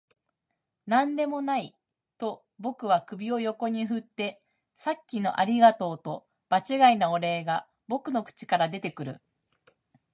[0.87, 1.77] 「何でもない」
[2.17, 4.41] と僕は首を横に振って、
[4.73, 9.21] 「さっきのありがとう」と場違いなお礼が僕の口から出てくる